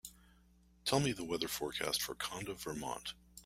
Tell 0.83 0.99
me 0.99 1.11
the 1.11 1.23
weather 1.23 1.47
forecast 1.47 2.01
for 2.01 2.15
Conda, 2.15 2.57
Vermont 2.57 3.13